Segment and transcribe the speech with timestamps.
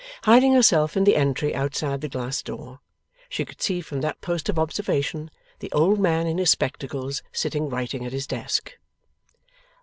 [0.23, 2.79] Hiding herself in the entry outside the glass door,
[3.29, 7.69] she could see from that post of observation the old man in his spectacles sitting
[7.69, 8.79] writing at his desk.